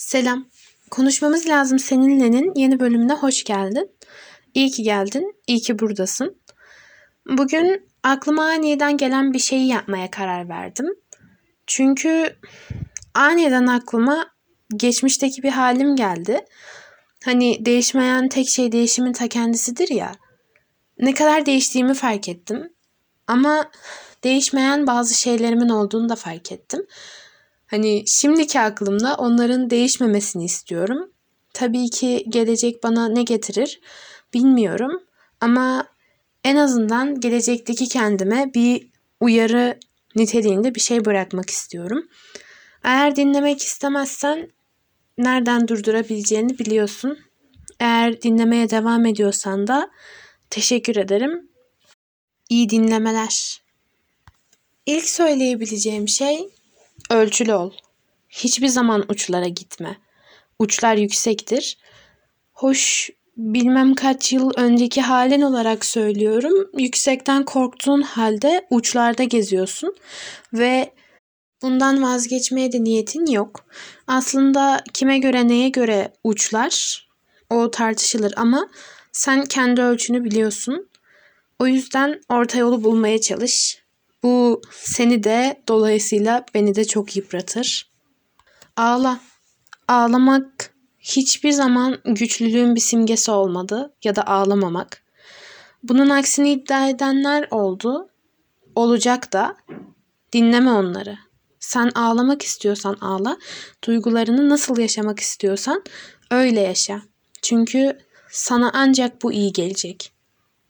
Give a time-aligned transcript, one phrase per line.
[0.00, 0.48] Selam.
[0.90, 3.90] Konuşmamız lazım seninle'nin yeni bölümüne hoş geldin.
[4.54, 6.36] İyi ki geldin, iyi ki buradasın.
[7.26, 10.86] Bugün aklıma aniden gelen bir şeyi yapmaya karar verdim.
[11.66, 12.36] Çünkü
[13.14, 14.26] aniden aklıma
[14.76, 16.44] geçmişteki bir halim geldi.
[17.24, 20.12] Hani değişmeyen tek şey değişimin ta kendisidir ya.
[20.98, 22.72] Ne kadar değiştiğimi fark ettim.
[23.26, 23.70] Ama
[24.24, 26.86] değişmeyen bazı şeylerimin olduğunu da fark ettim.
[27.70, 31.10] Hani şimdiki aklımda onların değişmemesini istiyorum.
[31.52, 33.80] Tabii ki gelecek bana ne getirir
[34.34, 35.02] bilmiyorum
[35.40, 35.86] ama
[36.44, 38.88] en azından gelecekteki kendime bir
[39.20, 39.78] uyarı
[40.16, 42.08] niteliğinde bir şey bırakmak istiyorum.
[42.84, 44.50] Eğer dinlemek istemezsen
[45.18, 47.18] nereden durdurabileceğini biliyorsun.
[47.80, 49.90] Eğer dinlemeye devam ediyorsan da
[50.50, 51.48] teşekkür ederim.
[52.48, 53.62] İyi dinlemeler.
[54.86, 56.48] İlk söyleyebileceğim şey
[57.10, 57.72] ölçülü ol.
[58.28, 59.96] Hiçbir zaman uçlara gitme.
[60.58, 61.78] Uçlar yüksektir.
[62.52, 66.70] Hoş bilmem kaç yıl önceki halin olarak söylüyorum.
[66.78, 69.94] Yüksekten korktuğun halde uçlarda geziyorsun
[70.52, 70.92] ve
[71.62, 73.64] bundan vazgeçmeye de niyetin yok.
[74.06, 77.06] Aslında kime göre neye göre uçlar
[77.50, 78.68] o tartışılır ama
[79.12, 80.88] sen kendi ölçünü biliyorsun.
[81.58, 83.79] O yüzden orta yolu bulmaya çalış.
[84.22, 87.90] Bu seni de dolayısıyla beni de çok yıpratır.
[88.76, 89.20] Ağla.
[89.88, 95.02] Ağlamak hiçbir zaman güçlülüğün bir simgesi olmadı ya da ağlamamak.
[95.82, 98.08] Bunun aksini iddia edenler oldu.
[98.74, 99.56] Olacak da.
[100.32, 101.18] Dinleme onları.
[101.60, 103.38] Sen ağlamak istiyorsan ağla.
[103.86, 105.82] Duygularını nasıl yaşamak istiyorsan
[106.30, 107.02] öyle yaşa.
[107.42, 107.98] Çünkü
[108.30, 110.12] sana ancak bu iyi gelecek.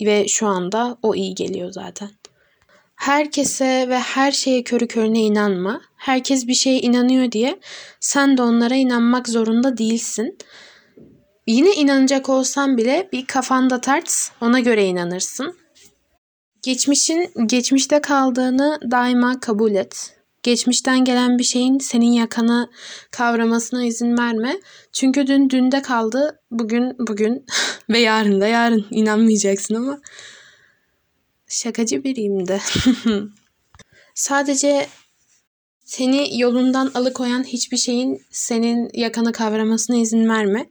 [0.00, 2.10] Ve şu anda o iyi geliyor zaten.
[2.96, 5.80] Herkese ve her şeye körü körüne inanma.
[5.96, 7.60] Herkes bir şeye inanıyor diye
[8.00, 10.38] sen de onlara inanmak zorunda değilsin.
[11.46, 15.56] Yine inanacak olsan bile bir kafanda tart, ona göre inanırsın.
[16.62, 20.16] Geçmişin geçmişte kaldığını daima kabul et.
[20.42, 22.70] Geçmişten gelen bir şeyin senin yakana
[23.10, 24.60] kavramasına izin verme.
[24.92, 27.46] Çünkü dün dünde kaldı, bugün bugün
[27.90, 28.86] ve yarın da yarın.
[28.90, 30.00] inanmayacaksın ama
[31.54, 32.60] şakacı biriyim de.
[34.14, 34.86] Sadece
[35.84, 40.70] seni yolundan alıkoyan hiçbir şeyin senin yakanı kavramasına izin verme.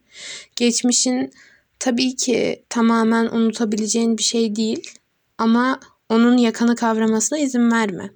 [0.55, 1.31] Geçmişin
[1.79, 4.91] tabii ki tamamen unutabileceğin bir şey değil
[5.37, 5.79] ama
[6.09, 8.09] onun yakanı kavramasına izin verme.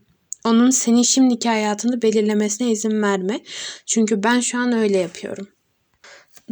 [0.45, 3.39] Onun senin şimdiki hayatını belirlemesine izin verme.
[3.85, 5.47] Çünkü ben şu an öyle yapıyorum.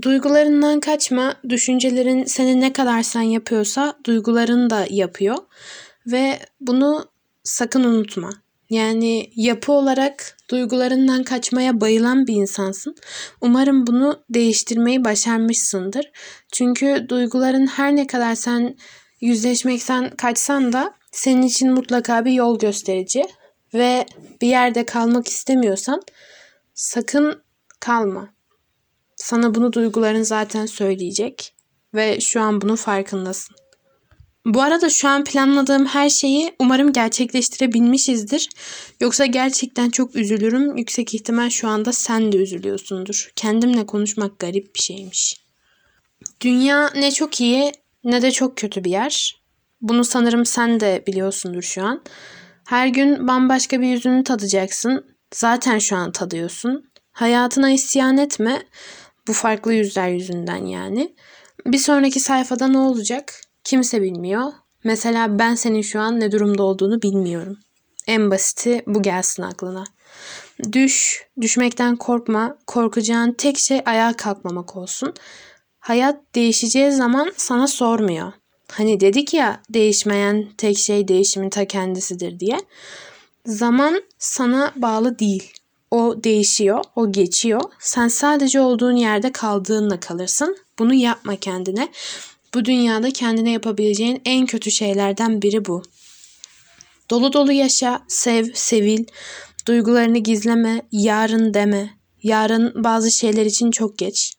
[0.01, 1.35] Duygularından kaçma.
[1.49, 5.37] Düşüncelerin seni ne kadar sen yapıyorsa duyguların da yapıyor.
[6.07, 7.05] Ve bunu
[7.43, 8.29] sakın unutma.
[8.69, 12.95] Yani yapı olarak duygularından kaçmaya bayılan bir insansın.
[13.41, 16.11] Umarım bunu değiştirmeyi başarmışsındır.
[16.51, 18.77] Çünkü duyguların her ne kadar sen
[19.21, 23.25] yüzleşmekten kaçsan da senin için mutlaka bir yol gösterici
[23.73, 24.05] ve
[24.41, 26.01] bir yerde kalmak istemiyorsan
[26.73, 27.41] sakın
[27.79, 28.29] kalma.
[29.15, 31.55] Sana bunu duyguların zaten söyleyecek
[31.93, 33.55] ve şu an bunun farkındasın.
[34.45, 38.49] Bu arada şu an planladığım her şeyi umarım gerçekleştirebilmişizdir.
[39.01, 40.77] Yoksa gerçekten çok üzülürüm.
[40.77, 43.31] Yüksek ihtimal şu anda sen de üzülüyorsundur.
[43.35, 45.41] Kendimle konuşmak garip bir şeymiş.
[46.41, 47.71] Dünya ne çok iyi
[48.03, 49.41] ne de çok kötü bir yer.
[49.81, 52.01] Bunu sanırım sen de biliyorsundur şu an.
[52.65, 55.05] Her gün bambaşka bir yüzünü tadacaksın.
[55.33, 56.89] Zaten şu an tadıyorsun.
[57.11, 58.63] Hayatına isyan etme.
[59.27, 61.15] Bu farklı yüzler yüzünden yani.
[61.65, 63.44] Bir sonraki sayfada ne olacak?
[63.65, 64.51] Kimse bilmiyor.
[64.83, 67.57] Mesela ben senin şu an ne durumda olduğunu bilmiyorum.
[68.07, 69.83] En basiti bu gelsin aklına.
[70.71, 72.57] Düş, düşmekten korkma.
[72.67, 75.13] Korkacağın tek şey ayağa kalkmamak olsun.
[75.79, 78.33] Hayat değişeceği zaman sana sormuyor.
[78.71, 82.57] Hani dedik ya değişmeyen tek şey değişimin ta kendisidir diye.
[83.45, 85.53] Zaman sana bağlı değil.
[85.91, 87.61] O değişiyor, o geçiyor.
[87.79, 90.57] Sen sadece olduğun yerde kaldığınla kalırsın.
[90.79, 91.89] Bunu yapma kendine.
[92.55, 95.83] Bu dünyada kendine yapabileceğin en kötü şeylerden biri bu.
[97.09, 99.05] Dolu dolu yaşa, sev, sevil,
[99.67, 101.89] duygularını gizleme, yarın deme.
[102.23, 104.33] Yarın bazı şeyler için çok geç.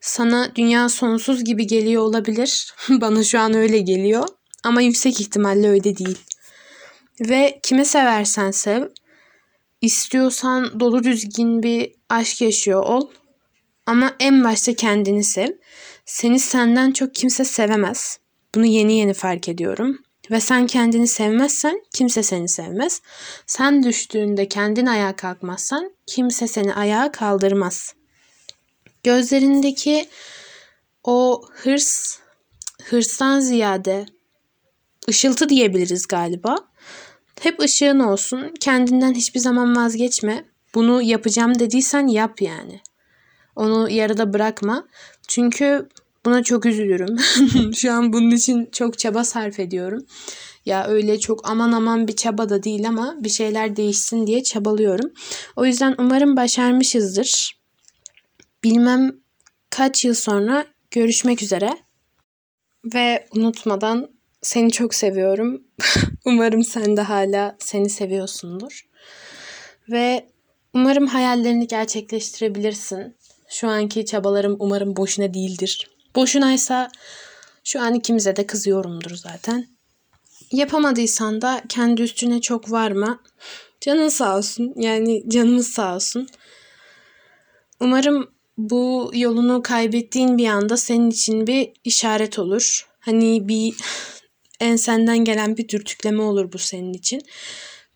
[0.00, 2.74] Sana dünya sonsuz gibi geliyor olabilir.
[2.88, 4.28] Bana şu an öyle geliyor.
[4.64, 6.18] Ama yüksek ihtimalle öyle değil.
[7.20, 8.88] Ve kimi seversen sev.
[9.80, 13.08] İstiyorsan dolu düzgün bir aşk yaşıyor ol.
[13.86, 15.48] Ama en başta kendini sev.
[16.04, 18.18] Seni senden çok kimse sevemez.
[18.54, 19.98] Bunu yeni yeni fark ediyorum.
[20.30, 23.02] Ve sen kendini sevmezsen kimse seni sevmez.
[23.46, 27.94] Sen düştüğünde kendin ayağa kalkmazsan kimse seni ayağa kaldırmaz.
[29.02, 30.08] Gözlerindeki
[31.04, 32.18] o hırs,
[32.84, 34.06] hırstan ziyade
[35.08, 36.56] ışıltı diyebiliriz galiba.
[37.40, 38.54] Hep ışığın olsun.
[38.60, 40.44] Kendinden hiçbir zaman vazgeçme.
[40.74, 42.80] Bunu yapacağım dediysen yap yani.
[43.56, 44.86] Onu yarıda bırakma.
[45.28, 45.88] Çünkü
[46.26, 47.16] buna çok üzülürüm.
[47.74, 50.06] Şu an bunun için çok çaba sarf ediyorum.
[50.66, 55.12] Ya öyle çok aman aman bir çaba da değil ama bir şeyler değişsin diye çabalıyorum.
[55.56, 57.60] O yüzden umarım başarmışızdır.
[58.64, 59.16] Bilmem
[59.70, 61.70] kaç yıl sonra görüşmek üzere.
[62.94, 64.10] Ve unutmadan
[64.42, 65.62] seni çok seviyorum.
[66.24, 68.88] umarım sen de hala seni seviyorsundur.
[69.90, 70.26] Ve
[70.74, 73.16] umarım hayallerini gerçekleştirebilirsin.
[73.50, 75.90] Şu anki çabalarım umarım boşuna değildir.
[76.16, 76.90] Boşunaysa
[77.64, 79.66] şu an ikimize de kızıyorumdur zaten.
[80.52, 83.20] Yapamadıysan da kendi üstüne çok varma.
[83.80, 84.72] Canın sağ olsun.
[84.76, 86.28] Yani canımız sağ olsun.
[87.80, 92.88] Umarım bu yolunu kaybettiğin bir anda senin için bir işaret olur.
[93.00, 93.74] Hani bir
[94.60, 97.22] ensenden gelen bir dürtükleme olur bu senin için.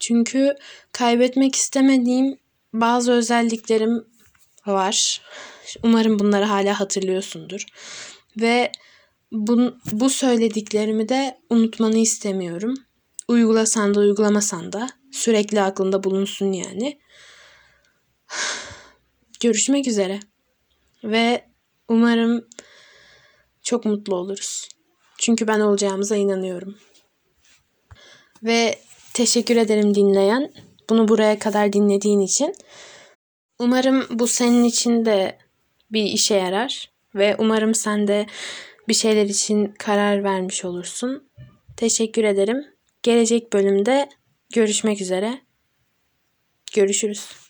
[0.00, 0.54] Çünkü
[0.92, 2.38] kaybetmek istemediğim
[2.72, 4.13] bazı özelliklerim
[4.66, 5.22] var.
[5.82, 7.64] Umarım bunları hala hatırlıyorsundur.
[8.40, 8.72] Ve
[9.32, 12.74] bu, bu söylediklerimi de unutmanı istemiyorum.
[13.28, 16.98] Uygulasan da uygulamasan da sürekli aklında bulunsun yani.
[19.40, 20.20] Görüşmek üzere.
[21.04, 21.44] Ve
[21.88, 22.48] umarım
[23.62, 24.68] çok mutlu oluruz.
[25.18, 26.78] Çünkü ben olacağımıza inanıyorum.
[28.42, 28.78] Ve
[29.14, 30.52] teşekkür ederim dinleyen.
[30.90, 32.54] Bunu buraya kadar dinlediğin için.
[33.58, 35.38] Umarım bu senin için de
[35.92, 38.26] bir işe yarar ve umarım sen de
[38.88, 41.28] bir şeyler için karar vermiş olursun.
[41.76, 42.64] Teşekkür ederim.
[43.02, 44.08] Gelecek bölümde
[44.54, 45.40] görüşmek üzere.
[46.74, 47.43] Görüşürüz.